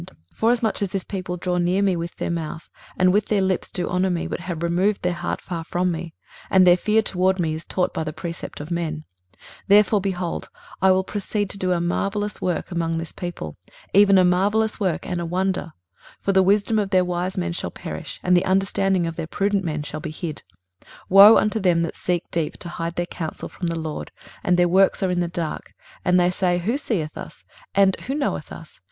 [0.01, 2.69] 23:029:013 Wherefore the Lord said, Forasmuch as this people draw near me with their mouth,
[2.97, 6.15] and with their lips do honour me, but have removed their heart far from me,
[6.49, 9.03] and their fear toward me is taught by the precept of men:
[9.37, 10.49] 23:029:014 Therefore, behold,
[10.81, 13.57] I will proceed to do a marvellous work among this people,
[13.93, 15.71] even a marvellous work and a wonder:
[16.19, 19.63] for the wisdom of their wise men shall perish, and the understanding of their prudent
[19.63, 20.41] men shall be hid.
[20.83, 24.11] 23:029:015 Woe unto them that seek deep to hide their counsel from the LORD,
[24.43, 27.43] and their works are in the dark, and they say, Who seeth us?
[27.75, 28.79] and who knoweth us?